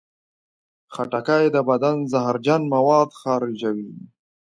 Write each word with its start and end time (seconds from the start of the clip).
خټکی 0.93 1.45
د 1.55 1.57
بدن 1.69 1.97
زهرجن 2.11 2.61
مواد 2.73 3.09
خارجوي. 3.19 3.91